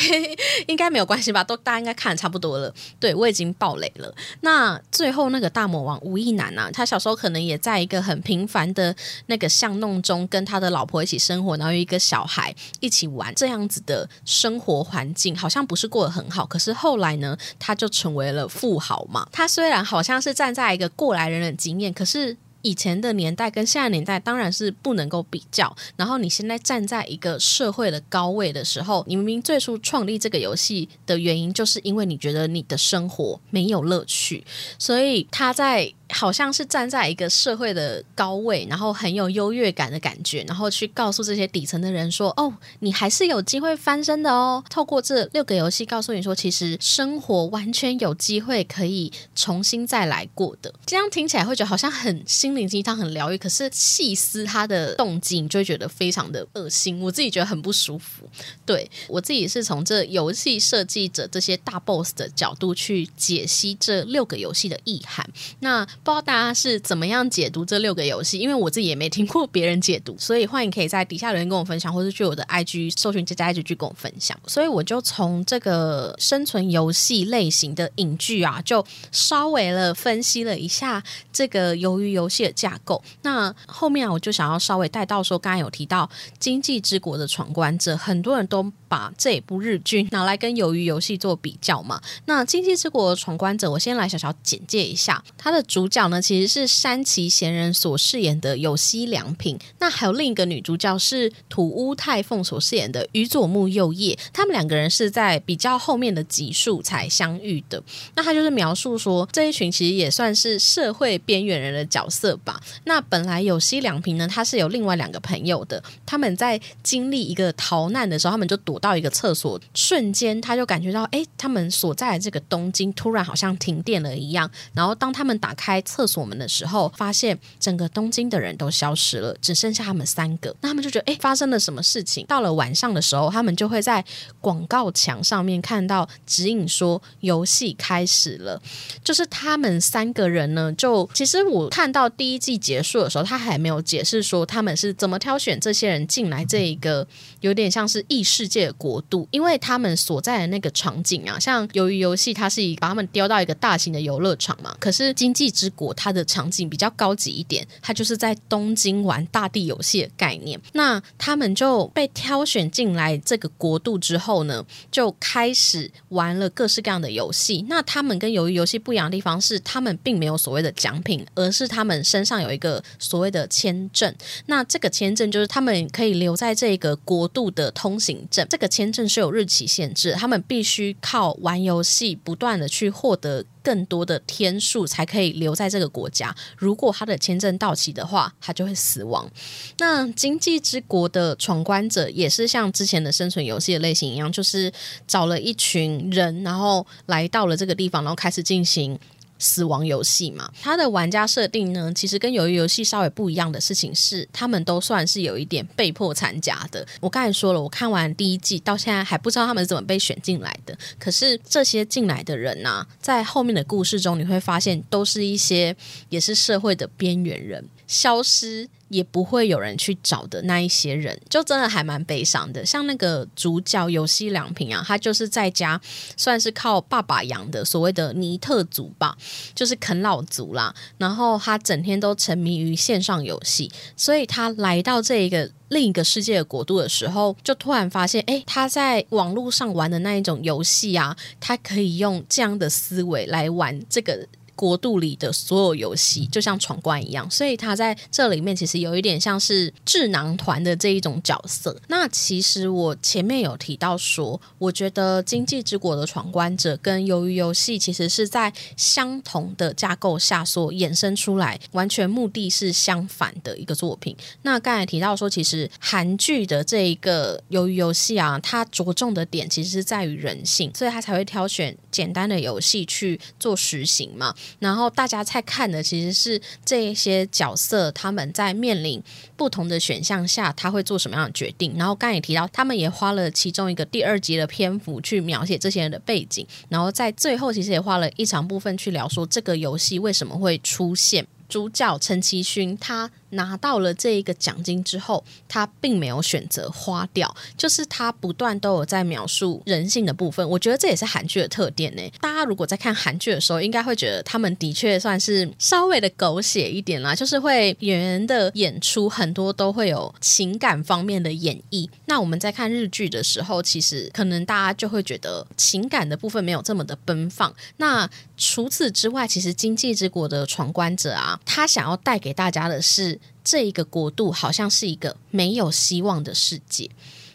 [0.67, 1.45] 应该没有关系吧？
[1.45, 4.13] 都大家应该看的差不多了，对我已经爆雷了。
[4.41, 8.93] 那最后那个大魔王吴亦男啊，他小时候可能也在一个很平凡的
[9.27, 16.88] 那个巷弄中，跟他的老婆一起生活，然后一个小孩一起玩，这样子的生活环境好像不是过得很好，可是后。
[16.89, 19.29] 后来呢，他就成为了富豪嘛。
[19.31, 25.77] 他虽然好像是站在一个过来人的经验，可是以前的年代跟现在年代当然是不能够比较。
[25.97, 34.43] 然后你现在站在一个社会的高位的时候，你明明最初创立这个游戏的原因，就是因为你觉得你的生活没有乐趣，
[34.79, 35.93] 所以他在。
[36.11, 50.73] 好像是站在一个社会的高位，然后很有优越感的感觉，然后去告诉这些底层的人说：“哦，你还是有机会翻身的哦。”透过这六个游戏告诉你说，其实生活完全有机会可以重新再来过的。
[50.87, 57.01] 这样听起来会觉得好像很心灵鸡汤、很疗愈，可是细思他的动机，你就会觉得非常的恶心。
[57.01, 58.29] 我自己觉得很不舒服。
[58.65, 65.29] 对我自己是从这游戏设计者这些大 boss 的角度去解析这六个游戏的意涵。
[65.61, 74.35] 那不知道大家是怎么样解读这六个游戏，因为我自己也没听过别人解读，所以欢迎可以在底下留言跟我分享，或是去我的 IG 搜寻这家 IG 去跟我分享。
[74.47, 83.05] 所以我就从这个生存游戏类型的影剧啊，就稍微了分析了一下这个鱿鱼游戏的架构。
[83.21, 86.07] 那后面啊我就想要稍微带到说，刚刚有提到
[86.39, 92.01] 《经济之国的闯关者》，很多人都把这部日剧拿来跟鱿鱼游戏做比较嘛。
[92.25, 95.87] 那《经济之国的闯关者》，我先来小小简介一下它的主。
[95.87, 107.83] 角呢，其实是山崎贤人所饰演的有希良平，那还有另一个女主角是土屋太凤所饰演的宇佐木佑叶，他们两个人是在比较后面的集数才相遇的。
[108.15, 112.61] 那他就是描述说，这一群其实也算是社会边缘人的角色吧。
[112.85, 124.51] 那本来有希良平呢，他是有另外两个朋友的，他们在经历一个逃难的时候，他们就躲到一个厕所，瞬间他就感觉到，哎，他们所在的这个东京突然好像停电了一样。
[124.75, 130.55] 然后当他们打开厕所门的时候，发现整个东京的人都消失了，只剩下他们三个。
[130.61, 132.27] 那他们就觉得，哎，发生了什么事情？
[132.27, 134.05] 到了晚上的时候，他们就会在
[134.41, 138.61] 广告墙上面看到指引说游戏开始了。
[139.03, 147.07] 就是他们三个人呢，就其实我看到第一季结束的时候，他还没有解释说他们是怎么挑选这些人进来这一个
[147.41, 160.61] 有点像是异世界的国度，因为他们所在的那个场景啊，像由于游戏它是以把他们丢到一个大型的游乐场嘛，可是经济之国它的场景比较高级一点，它就是在东京玩大地游戏的概念。
[160.73, 167.65] 那他们就被挑选进来这个国度之后呢，就开始玩了各式各样的游戏。
[167.69, 174.15] 那他们跟游游戏不一样的地方是，他们并没有所谓的奖品，而是他们身上有一个所谓的签证。
[174.47, 178.47] 那这个签证就是他们可以留在这个国度的通行证。
[178.49, 183.45] 这个签证是有日期限制，他们必须靠玩游戏不断的去获得。
[183.69, 186.35] 更多的天数才可以留在这个国家。
[186.57, 189.31] 如果他的签证到期的话，他就会死亡。
[189.79, 194.73] 那经济之国的闯关者也是像之前的生存游戏的类型一样，就是
[195.07, 198.99] 找了一群人，然后来到了这个地方，然后开始进行。
[199.39, 206.87] 死亡游戏嘛，它的玩家设定呢，其实跟鱿鱼游戏稍微不一样的事情是，他们都算是有一点被迫参加的。
[207.01, 210.77] 我刚才说了，我看完第一季到现在还不知道他们怎么被选进来的。
[210.99, 215.75] 可是这些进来的人呐，在后面的故事中，你会发现都是一些
[216.09, 218.69] 也是社会的边缘人，消失。
[218.89, 222.65] 也不会有人去找的那一些人，就真的还蛮悲伤的。
[222.65, 225.79] 像那个主角游戏良平啊，他就是在家
[226.17, 229.15] 算是靠爸爸养的所谓的尼特族吧，
[229.55, 230.75] 就是啃老族啦。
[230.97, 244.27] 然后他整天都沉迷于线上游戏，所以他来到这一个另一个世界的国度的时候，就突然发现，哎，他在网络上玩的那一种游戏啊，他可以用这样的思维来玩这个。
[244.59, 251.81] 国度里的所有游戏，就像闯关一样，所以他在这里面其实有一点像是智囊团的这一种角色。
[251.87, 264.17] 那其实我前面有提到说，我觉得《经济之国的闯关者》跟《鱿鱼游戏》其实是在相同的架构下所衍生出来，完全目的是相反的一个作品。
[264.43, 274.35] 那刚才提到说，其实韩剧的这一个鱿鱼游戏啊，它着重的点其实是在于人性，所以他才会挑选简单的游戏去做实行嘛。
[274.59, 279.03] 然后大家在看的其实是这一些角色他们在面临
[279.37, 281.75] 不同的选项下，他会做什么样的决定。
[281.77, 291.27] 然后刚也提到，他们也花了其中一个第二集的篇幅去描写这些人的背景，然后在最后其实也花了一长部分去聊说这个游戏为什么会出现。
[291.49, 293.11] 主角陈其勋他。
[293.31, 300.49] 拿到了这一个奖金之后，他并没有选择花掉，就是他不断都有在描述人性的部分。
[300.49, 302.03] 我觉得这也是韩剧的特点呢。
[302.21, 311.89] 大家如果在看韩剧的时候，应该会觉得他们的确算是稍微的狗血一点啦，就是会演员的演出很多都会有情感方面的演绎。
[312.07, 317.55] 那我们在看日剧的时候，其实可能大家就会觉得情感的部分没有这么的奔放。
[317.77, 323.18] 那除此之外，其实《经济之国的闯关者》啊，他想要带给大家的是。
[323.51, 326.91] 这一个国度好像是一个没有希望的世界，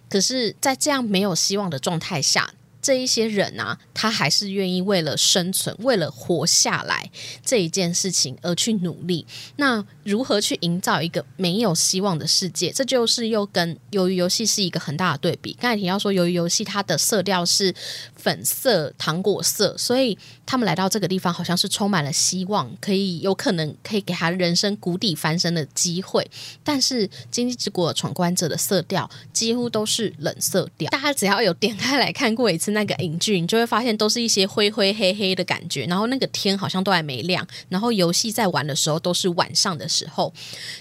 [0.08, 2.54] 可是，在这样没有希望的状态下。
[2.84, 7.10] 这一些人啊，他还是愿意为了生存、为了活下来
[7.43, 9.26] 这一件事情而去努力。
[9.56, 12.72] 那如何去营造一个没有希望的世界？
[12.72, 15.56] 这就是又跟鱿鱼游戏是一个很大的对比。
[15.60, 17.74] 刚才提到说，鱿鱼游戏它的色调是
[18.16, 26.30] 粉色、糖果色，所以他们来到这个地方，好像是充满了希望，可以有可能可以给他人生谷底翻身的机会。
[26.66, 32.74] 但是《经济之国闯关者》的色调几乎都是冷色调，大家只要有点开来看过一次。
[32.74, 40.34] 那个影剧，你就会发现都是一些灰灰黑黑的感觉，然后那个天好像都还没亮，然后游戏在玩的时候都是晚上的时候，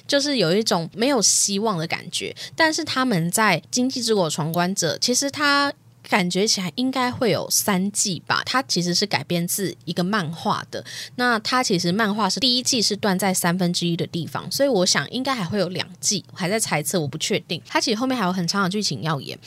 [0.07, 2.35] 就是有一种没有希望的感觉。
[2.57, 5.73] 但是他们在《经济之国闯关者》，其实他。
[6.13, 10.85] 感觉起来应该会有三季吧，它其实是改编自一个漫画的。
[11.17, 17.63] 那它其实漫画是第一季是断在三分之一的地方，所以我想应该还会有两季，还在猜测，我不确定。
[17.67, 19.39] 它其实后面还有很长的剧情要演。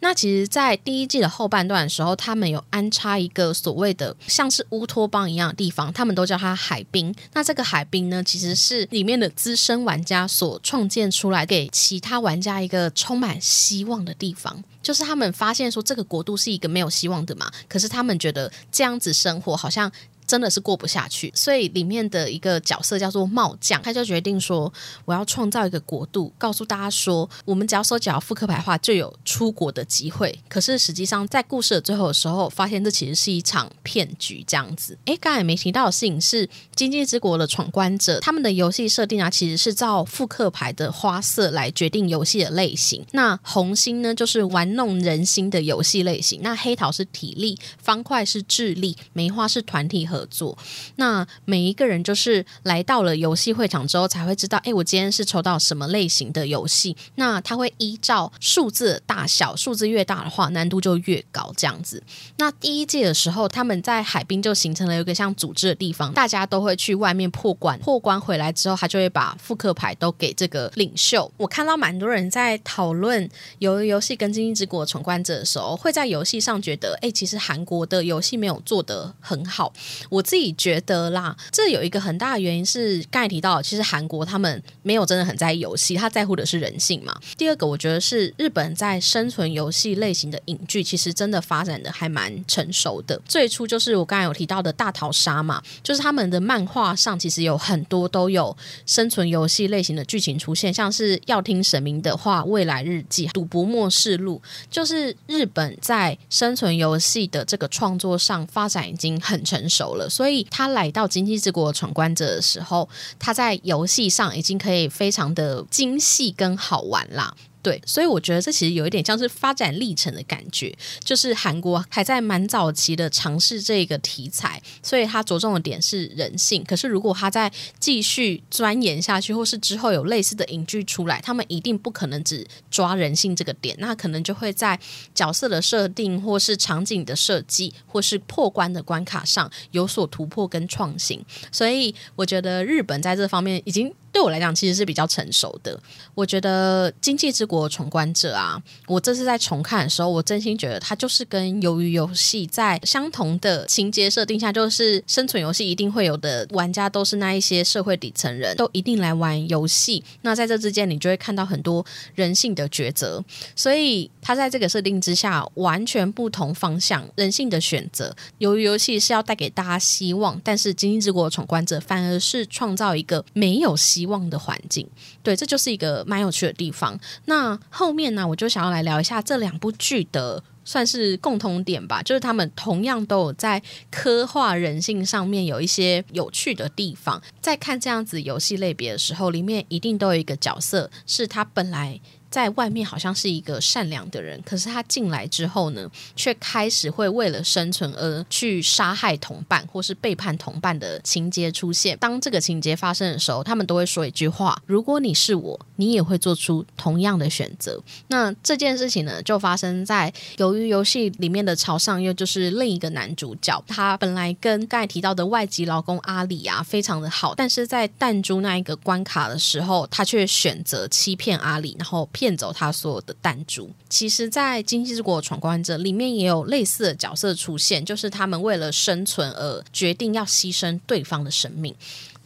[0.00, 7.14] 那其实，在第一季的后半段的时候，他们有安插一个所谓的像是乌托邦一样的地方，他们都叫它海滨。
[7.34, 14.64] 那这个海滨呢，其实是里面的资深玩家所创建出来，给其他玩家一个充满希望的地方。
[14.84, 19.90] 就是他们发现说，这个国度是一个没有希望的嘛，可是他们觉得这样子生活好像。
[20.26, 24.72] 真的是过不下去，所以里面的一个角色叫做茂将，他就决定说
[25.04, 34.96] ：“我要创造一个国度，告诉大家说，我们只要收集到复刻牌的话，就有出国的机会。”可是实际上，在故事的最后的时候，发现这其实是一场骗局，这样子。
[35.04, 43.04] 诶，刚才没提到的事情是《经济之国的闯关者》，他们的游戏设定啊，其实是照复刻牌的花色来决定游戏的类型。
[43.12, 50.56] 那红心呢，就是玩弄人心的游戏类型；那黑桃是体力，方块是智力，梅花是团体合作，
[50.94, 56.96] 那每一个人就是来到了游戏会场之后，才会知道，哎，我今天是抽到什么类型的游戏。
[57.16, 62.00] 那他会依照数字大小，数字越大的话，难度就越高，这样子。
[62.36, 71.28] 那第一届的时候，他们在海滨就形成了一个像组织的地方，大家都会去外面破关，破关回来之后，他就会把复刻牌都给这个领袖。
[71.36, 79.72] 我看到蛮多人在讨论游游戏跟经济之国闯关者的时候，会在游戏上觉得，哎，其实韩国的游戏没有做得很好。
[80.08, 87.14] 我自己觉得啦，这有一个很大的原因是刚才提到，其实韩国他们没有真的很在意游戏，他在乎的是人性嘛。
[87.36, 93.20] 第二个，我觉得是日本在生存游戏类型的影剧，其实真的发展的还蛮成熟的。
[93.26, 104.40] 最初就是我刚才有提到的大逃杀嘛，就是他们的漫画上其实有很多都有生存游戏类型的剧情出现，像是要听神明的话、未来日记、赌博末世录，
[104.70, 109.93] 就是日本在生存游戏的这个创作上发展已经很成熟。
[109.96, 117.34] 了，所以他来到经济之国闯关者的时候，他在游戏上已经可以非常的精细跟好玩啦。
[117.64, 126.62] 对，所以我觉得这其实有一点像是发展历程的感觉，就是韩国还在蛮早期的尝试这个题材，所以它着重的点是人性。
[126.62, 127.50] 可是如果他在
[127.80, 134.78] 继续钻研下去，或是之后有类似的影剧出来，他们一定不可能只抓人性这个点，那可能就会在
[135.14, 141.24] 角色的设定，或是场景的设计，或是破关的关卡上有所突破跟创新。
[141.50, 143.90] 所以我觉得日本在这方面已经。
[144.14, 145.76] 对我来讲，其实是比较成熟的。
[146.14, 160.02] 我觉得《经济之国闯关者》啊，我这次在重看的时候，我真心觉得它就是跟《鱿鱼游戏》在相同的情节设定下，就是生存游戏一定会有的玩家都是那一些社会底层人，都一定来玩游戏。
[160.22, 163.22] 那在这之间，你就会看到很多人性的抉择。
[163.54, 168.16] 所以，它在这个设定之下，完全不同方向人性的选择。
[168.40, 173.76] 鱿鱼游戏是要带给大家希望，但是《经济之国闯关者》反而是创造一个没有。
[173.84, 174.88] 希望的环境，
[175.22, 176.98] 对，这就是一个蛮有趣的地方。
[177.26, 187.22] 那那后面呢，我就想要来聊一下这两部剧的算是共同点吧，就是他们同样都有在刻画人性上面有一些有趣的地方。
[187.42, 192.00] 在看这样子游戏类别的时候，里面一定都有一个角色是他本来。
[192.30, 201.96] 在外面好像是一个善良的人，可是他进来之后呢，却开始会为了生存而去杀害同伴，或是背叛同伴的情节出现。
[201.98, 213.62] 当这个情节发生的时候，他们都会说一句话：“如果你是我，你也会做出同样的选择。”那这件事情呢，就发生在《由于游戏》里面的朝上，又就是另一个男主角。
[213.66, 222.08] 他本来跟刚才提到的外籍劳工阿里啊非常的好，但是在弹珠那一个关卡的时候，他却选择欺骗阿里，然后。
[222.12, 223.68] 骗走他所有的弹珠。
[223.88, 231.74] 其实，在《经济之国闯关者》里面也有类似的角色出现，就是他们为了生存而决定要牺牲对方的生命。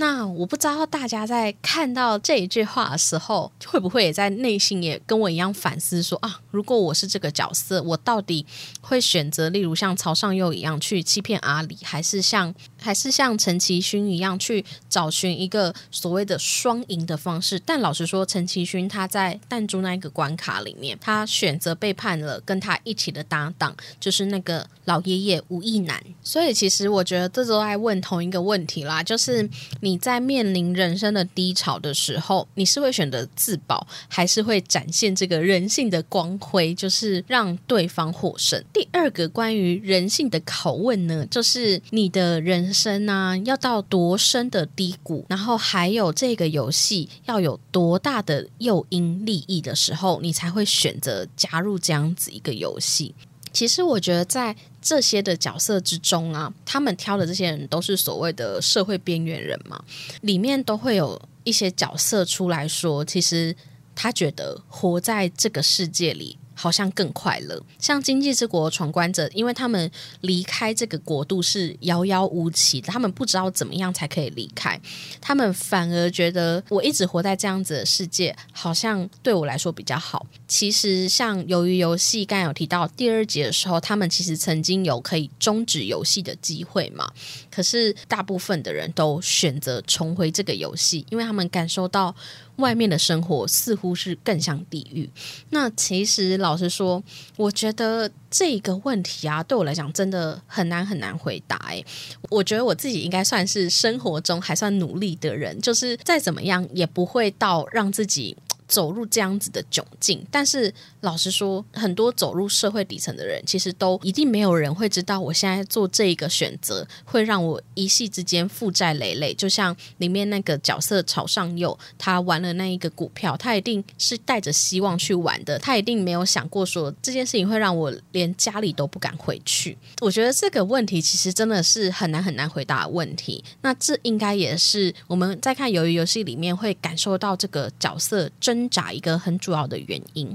[0.01, 8.47] 那我不知道大家在看到这一句话的时候，会不会也在内心也跟我一样反思说啊，如果我是这个角色，我到底
[8.81, 17.59] 会选择例如像曹尚佑一样去欺骗阿里，还是像还是像陈其勋一样去找寻一个所谓的双赢的方式？
[17.59, 26.03] 但老实说，陈其勋他在弹珠那一个关卡里面，他选择背叛了跟他一起的搭档，就是那个老爷爷吴亦男。
[26.23, 29.49] 所以其实我觉得这都在问同一个问题啦，就是
[29.81, 38.63] 你在面临人生的低潮的时候，你是会选择自保，还是会展现这个人性的光辉，就是让对方获胜？
[38.73, 53.15] 第二个关于人性的拷问呢，就是你的人生啊，要到多深的低谷，然后还有这个游戏要有多大的诱因利益的时候，你才会选择加入这样子一个游戏。
[53.53, 54.57] 其实我觉得在。
[54.81, 59.85] 这些的角色之中啊，他们挑的这些人都是所谓的社会边缘人嘛，
[60.23, 63.55] 里面都会有一些角色出来说，其实
[63.95, 66.39] 他觉得活在这个世界里。
[66.61, 69.89] 好像更快乐，像经济之国闯关者，因为他们
[70.23, 74.79] 离开这个国度是遥遥无期的，他们不知道怎么样才可以离开，
[75.21, 80.27] 他们反而觉得我一直活在这样子的世界，好像对我来说比较好。
[80.49, 87.09] 其实像鱿鱼游戏，刚有提到第二节的时候，他们其实曾经有可以终止游戏的机会嘛，
[87.51, 92.13] 可是大部分的人都选择重回这个游戏，因为他们感受到。
[92.59, 95.11] 外面的生活似乎是更像地狱。
[95.51, 97.03] 那其实老实说，
[97.37, 101.57] 我觉得这个问题啊，对我来讲真的很难很难回答。
[101.71, 101.85] 诶，
[102.31, 108.37] 我觉得我自己应该算是生活中还算努力的人，就是再怎么样也不会到让自己。
[108.69, 110.71] 走入这样子的窘境，但是
[111.01, 119.33] 老实说，很多走入社会底层的人，其实都一定没有人会知道，我现在做这一个选择会让我一夕之间负债累累。
[119.35, 129.77] 就像里面那个角色朝上右，他玩了那一个股票，他一定是带着希望去玩的，他一定没有想过说这件事情会让我连家里都不敢回去。
[130.01, 133.45] 我觉得这个问题其实真的是很难很难回答的问题。
[133.63, 138.29] 那这应该也是我们在看《鱿鱼游戏》里面会感受到这个角色。
[138.41, 140.35] 挣扎一个很主要的原因，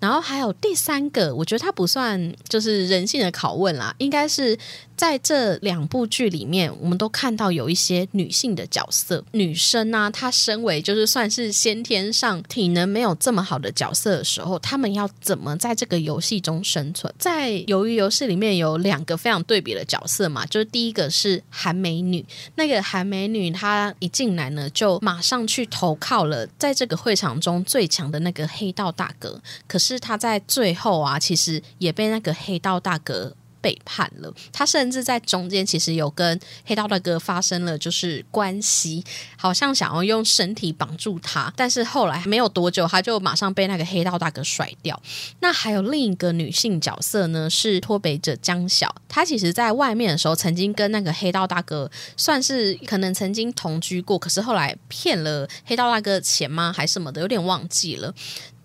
[0.00, 4.58] 然后还有第三个，我觉得它不算就是人性的拷问啦，应该是。
[4.96, 17.10] 在这两部剧里面，我们都看到有一些女性的角色，女生啊，她身为就是算是先天上体能没有这么好的角色的时候，她们要怎么在这个游戏中生存？
[17.18, 22.22] 在鱿鱼游戏里面有两个非常对比的角色嘛，就是第一个是韩美女，
[22.56, 33.34] 那个韩美女她一进来呢，就马上去投靠了在这个会场中最强的那个黑道大哥，可是是他在最后啊，其实也被那个黑道大哥。
[33.62, 39.04] 背叛了他，甚至在中间其实有跟黑道大哥发生了就是关系，
[39.36, 44.98] 好像想要用身体绑住他，但是后来没有多久，他就马上被那个黑道大哥甩掉。
[45.40, 58.14] 那还有另一个女性角色呢，是脱北者江晓，她其实在外面的时候曾经跟那个黑道大哥算是可能曾经同居过，可是后来骗了黑道大哥钱吗，还什么的，有点忘记了。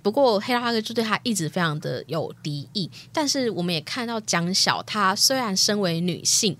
[0.05, 2.87] 不过黑道大哥就对他一直非常的有敌意。
[3.11, 6.55] 但是我们也看到蒋晓，她虽然身为女性。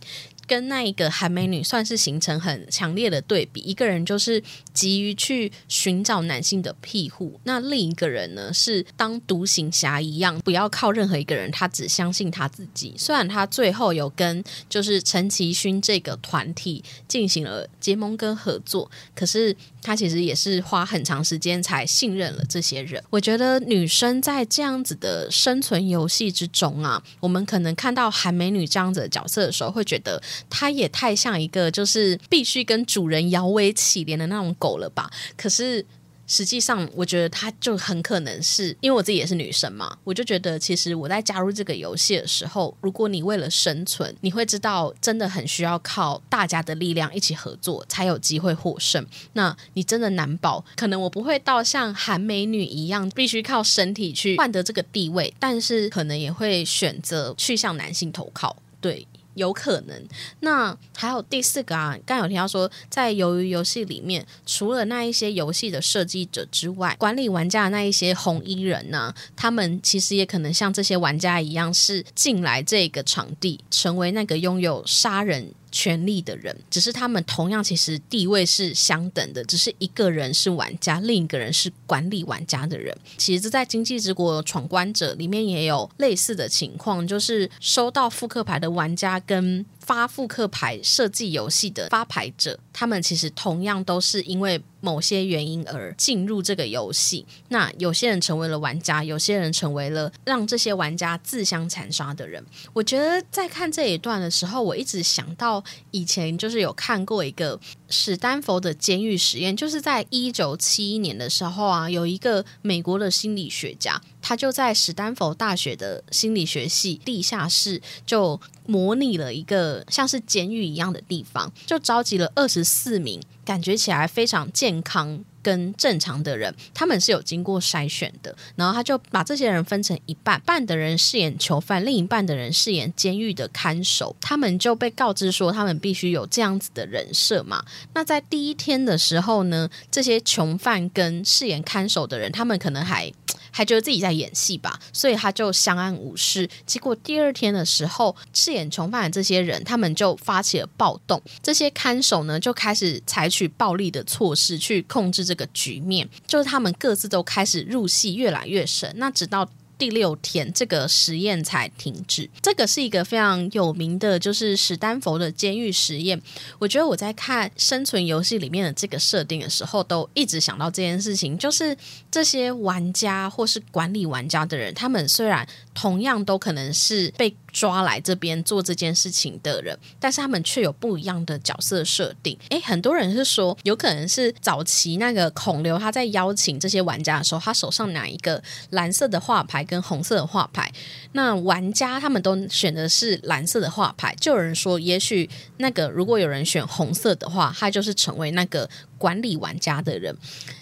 [0.48, 4.42] 跟那一个韩美女算是形成很强烈的对比，一个人就是
[4.74, 12.94] 急于去寻找男性的庇护，那另一个人呢是当独行侠一样，不要靠任何一个人，他只相信他自己。
[12.98, 23.04] 虽然他最后有跟就是陈其勋这个团体进行了结盟跟合作，可是他其实也是花很长时间才信任了这些人。
[23.10, 30.22] 我觉得女生在这样子的生存游戏之中啊，我们可能看到韩美女这样子的角色的时候，会觉得。
[30.50, 35.10] 它也太像一个就是必须跟主人摇尾乞怜的那种狗了吧？
[35.38, 35.86] 可是
[36.28, 49.06] 实际上，我觉得它就很可能是因为我自己也是女生嘛，我就觉得其实我在加入这个游戏的时候，如果你为了生存，你会知道真的很需要靠大家的力量一起合作才有机会获胜。
[49.34, 58.58] 那你真的难保，可能我不会到像韩美女一样必须靠身体去换得这个地位，但是可能也会选择去向男性投靠。
[58.82, 59.06] 对。
[59.36, 60.04] 有可能。
[60.40, 75.54] 那还有第四个啊，刚有提到说，在鱿鱼游戏里面，除了那一些游戏的设计者之外，管理玩家的那一些红衣人呢，他们其实也可能像这些玩家一样，是进来这个场地，成为那个拥有杀人。
[75.76, 82.98] 权利的人，只是他们同样其实地位是相等的，只是一个人是玩家，另一个人是管理玩家的人。
[83.18, 89.66] 其实，在经济之国闯关者里面也有类似的情况，就是收到复刻牌的玩家跟。
[89.86, 97.26] 发复刻牌设计游戏的发牌者，他们其实同样都是因为某些原因而进入这个游戏。
[97.50, 102.44] 那有些人成为了玩家，有些人成为了让这些玩家自相残杀的人。
[102.74, 107.60] 我觉得在看这一段的时候，我一直想到以前就是有看过一个
[107.90, 114.02] 史丹佛的监狱实验，就是在一九七一年的时候啊，有一个美国的心理学家。
[114.28, 128.36] 他就在史丹佛大学的心理学系地下室，就模拟了一个像是监狱一样的地方，就召集了二十四名感觉起来非常健康跟正常的人，他们是有经过筛选的。
[128.56, 134.16] 然后他就把这些人分成一半，半的人饰演囚犯，另一半的人饰演监狱的看守。
[134.20, 137.64] 他们就被告知说，他们必须有这样子的人设嘛。
[137.94, 143.14] 那在第一天的时候呢，这些囚犯跟饰演看守的人，他们可能还。
[143.52, 146.50] 还觉得自己在演戏吧，所以他就相安无事。
[146.66, 151.22] 结果第二天的时候，饰演囚犯的这些人，他们就发起了暴动。
[151.42, 158.92] 这些看守呢，就开始采取暴力的措施去控制这个局面，就是他们各自都开始入戏越来越深。
[158.96, 159.48] 那直到。
[159.78, 162.30] 第六天，这个实验才停止。
[162.42, 166.22] 这个是一个非常有名的，就是史丹佛的监狱实验。
[166.60, 171.76] 我觉得我在看生存游戏里面的这个设定的时候，都一直想到这件事情，就是
[172.10, 177.36] 这些玩家或是管理玩家的人，他们虽然同样都可能是被。
[177.56, 182.38] 抓来这边做这件事情的人，但是他们却有不一样的角色设定。
[182.50, 190.70] 诶，很多人是说，有可能是早期那个孔刘他在邀请这些玩家的时候，他手上拿一个蓝色的画牌跟红色的画牌，
[191.14, 198.70] 那玩家他们都选的是蓝色的画牌，就有人说，也许那个如果有人选红色的话，他就是成为那个
[199.06, 200.18] 管理玩家的人。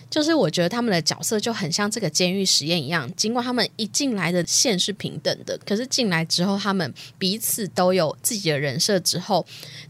[0.10, 9.00] 就是我觉得他们的角色就很像这个监狱实验一样，尽管他们一进来的线是平等的，可是进来之后，他们彼此都有自己的人设。
[9.00, 9.44] 之后，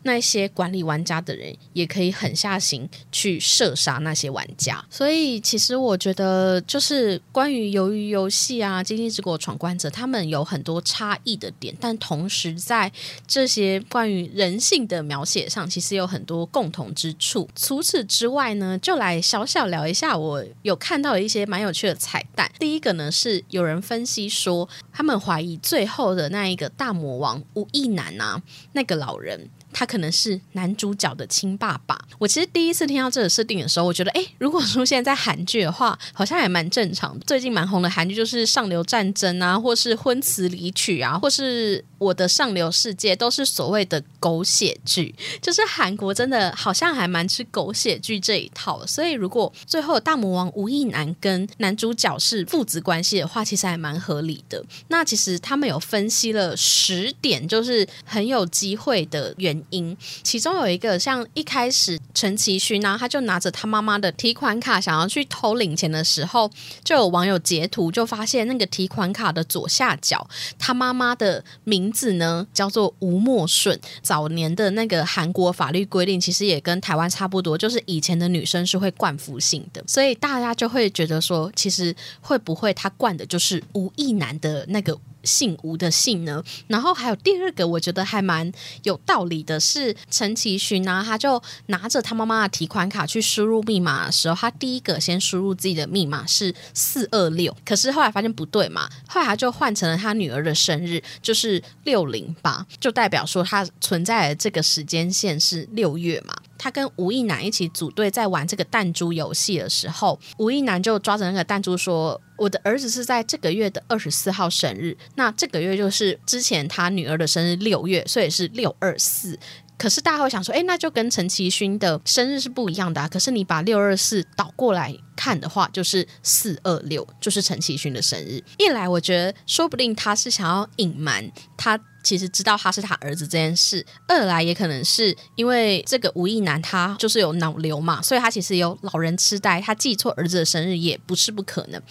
[0.03, 4.83] 那些管理玩家的人也可以狠下心去射杀那些玩家。
[4.89, 12.89] 所以，其实我觉得，就是关于鱿鱼游戏啊、经济之国闯关者，他们有很多差异的点，但同时在
[13.27, 17.47] 这些关于人性的描写上，其实有很多共同之处。
[17.55, 20.17] 除此之外呢，就来小小聊一下。
[20.17, 22.51] 我有看到一些蛮有趣的彩蛋。
[22.59, 28.41] 第一个呢，是有人分析说，他们怀疑最后的那一个大魔王吴亦男啊，
[28.73, 29.49] 那个老人。
[29.73, 31.99] 他可能是男主角的亲爸爸。
[32.19, 37.25] 我其实第一次听到这个设定的时候，我觉得，哎，如果出现在韩剧的话，好像也蛮正常的。
[37.25, 45.13] 最近蛮红的韩剧就是《上流战争》啊，或是《婚词离曲》啊，或是《我的上流世界》，都是所谓的狗血剧。
[45.41, 48.85] 就是韩国真的好像还蛮吃狗血剧这一套。
[48.85, 54.63] 所以如果最后大魔王吴亦男跟男主角是父子关系的话，其实还蛮合理的。
[54.89, 59.62] 那其实他们有分析了十点，就是很有机会的原。
[59.69, 66.49] 因其中有一个像一开始陈其勋呢，他就拿着他妈妈的提款卡想要去偷领钱的时候，
[66.83, 73.79] 就有网友截图，就发现那个提款卡的左下角，他妈妈的名字呢叫做吴莫顺。
[74.01, 84.97] 早年的那个韩国法律规定其实也跟台湾差不多，就是以前的女生是会冠夫姓的，所以大家就会觉得说，其实会不会他冠的就是吴亦男的那个？
[85.23, 86.43] 姓吴的姓呢？
[86.67, 88.51] 然后还有第二个，我觉得还蛮
[88.83, 106.35] 有道理的，是陈其勋呢，他就拿着他妈妈的提款卡去输入密码的时候，他第一个先输入自己的密码是四二六，可是后来发现不对嘛，后来他就换成了他女儿的生日，就是六零八，就代表说他存在的这个时间线是六月嘛。
[106.57, 119.39] 他跟吴亦男一起组队在玩这个弹珠游戏的时候，吴亦男就抓着那个弹珠说：“我的儿子是在这个月的二十四号生日，那这个月就是之前他女儿的生日六月，所以是六二四。
[119.77, 123.07] 可是大家会想说，哎，那就跟陈其勋的生日是不一样的啊。
[123.07, 128.43] 可是你把六二四倒过来看的话，就是四二六，就是陈其勋的生日。
[128.57, 141.81] 一来，我觉得说不定他是想要隐瞒他。”其实知道他是他儿子这件事，二来也可能是因为这个吴亦男他就是有脑瘤嘛，所以他其实有老人痴呆，他记错儿子的生日也不是不可能。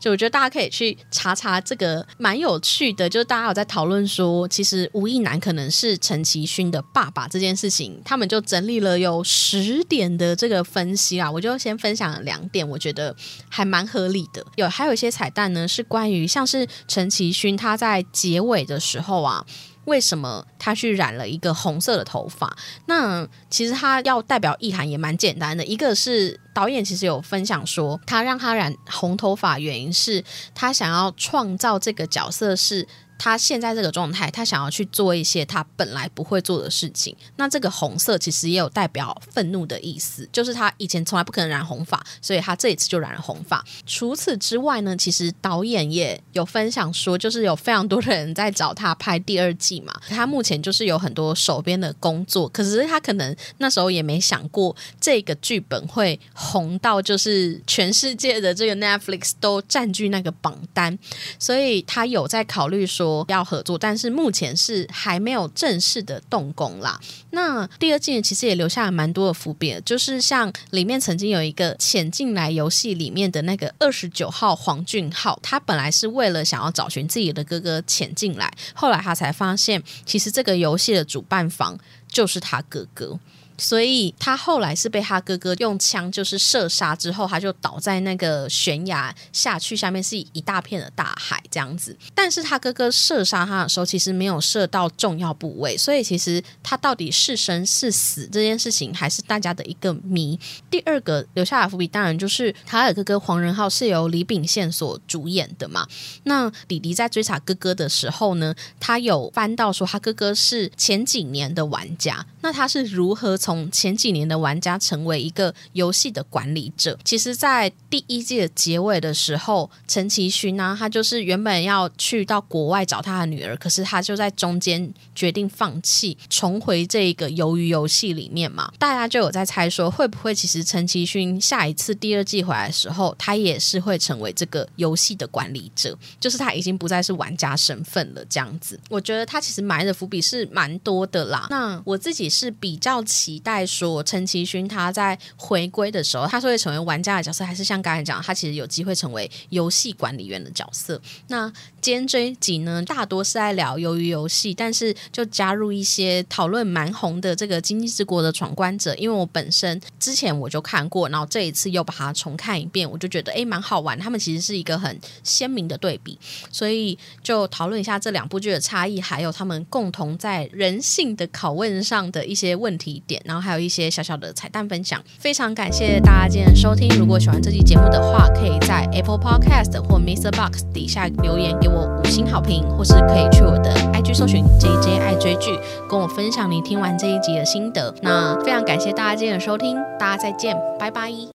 [0.00, 13.14] 就我觉得大家可以去查查这个蛮有趣的，就是大家有在讨论说，其实吴亦男可能是陈其勋的爸爸这件事情，他们就整理了有十点的这个分析啊，我就先分享两点，我觉得
[13.48, 14.44] 还蛮合理的。
[14.56, 19.46] 有还有一些彩蛋呢，是关于像是陈其勋他在结尾的时候啊。
[19.90, 22.56] 为什么他去染了一个红色的头发？
[22.86, 30.24] 那其实他要代表意涵也蛮简单的，一个是导演其实有分享说，他让他染红头发原因是
[30.54, 32.86] 他想要创造这个角色是。
[33.22, 37.14] 他现在这个状态，他想要去做一些他本来不会做的事情。
[37.36, 43.62] 那这个红色其实也有代表愤怒的意思，就是他以前从来不可能染红发，所以他这一次就染了红发。
[43.84, 49.92] 除此之外呢，其实导演也有分享说，就是有非常多的人在找他拍第二季嘛。
[50.08, 60.98] 他目前就是有很多手边的工作，可是他可能那时候也没想过这个剧本会红到就是全世界的这个 Netflix 都占据那个榜单，
[61.38, 63.09] 所以他有在考虑说。
[63.28, 66.98] 要合作，但是目前是还没有正式的动工啦。
[67.30, 83.18] 那第二季其实也留下了蛮多的伏笔，就是像里面曾经有一个潜进来游戏里面的那个二十九号黄俊浩，他本来是为了想要找寻自己的哥哥潜进来，后来他才发现，其实这个游戏的主办方就是他哥哥。
[83.60, 91.96] 所以他后来是被他哥哥用枪就是射杀之后，他就倒在那个悬崖下去，下面是一大片的大海这样子。
[92.14, 100.38] 但是他哥哥射杀他的时候，其实没有射到重要部位，所以其实他到底是生是死这件事情，还是大家的一个谜。
[100.70, 105.86] 第二个留下的伏笔，当然就是他的哥哥黄仁浩是由李秉宪所主演的嘛。
[106.24, 128.72] 那弟弟在追查哥哥的时候呢，他有翻到说他哥哥是前几年的玩家，那他是如何从从前几年的玩家成为一个游戏的管理者，其实，在第一季的结尾的时候，陈其勋呢，他就是原本要去到国外找他的女儿，可是他就在中间决定放弃，重回这个鱿鱼游戏里面嘛。
[128.78, 138.78] 大家就有在猜说，会不会其实陈其勋下一次第二季回来的时候，他也是会成为这个游戏的管理者，就是他已经不再是玩家身份了这样子。
[138.88, 141.48] 我觉得他其实埋的伏笔是蛮多的啦。
[141.50, 143.39] 那我自己是比较奇。
[143.40, 151.00] 待说陈其勋他在回归的时候，他是会成为玩家的角色，还是像刚才讲，他其实有机会成为游戏管理员的角色？
[151.28, 163.98] 那今天这一集呢，大多是在聊鱿鱼游戏，但是就加入一些讨论蛮红的这个《经济之国的闯关者》，因为我本身之前我就看过，然后这一次又把它重看一遍，我就觉得诶蛮好玩。
[163.98, 166.18] 他们其实是一个很鲜明的对比，
[166.50, 173.19] 所以就讨论一下这两部剧的差异，还有他们共同在人性的拷问上的一些问题点。
[173.24, 176.88] 然后还有一些小小的彩蛋分享，非常感谢大家今天的收听。
[176.98, 180.30] 如果喜欢这期节目的话，可以在 Apple Podcast 或 Mr.
[180.30, 185.58] Box 底下留言给我五星好评，或是可以去我的 IG 搜寻 JJ 爱追剧，
[185.88, 187.94] 跟我分享你听完这一集的心得。
[188.02, 191.20] 那非常感谢大家今天的收听，大家再见，拜拜。